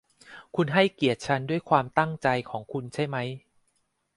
[0.55, 3.27] คุณให้เกียรติฉันด้วยความตั้งใจของคุณใช่มั้ย